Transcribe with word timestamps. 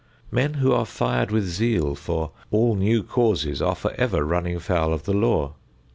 Men 0.31 0.55
who 0.55 0.73
are 0.73 0.87
fired 0.87 1.29
with 1.29 1.43
zeal 1.45 1.93
for 1.93 2.31
all 2.49 2.73
new 2.75 3.03
causes 3.03 3.61
are 3.61 3.75
forever 3.75 4.25
running 4.25 4.57
foul 4.57 4.93
of 4.93 5.03
the 5.03 5.13
law. 5.13 5.53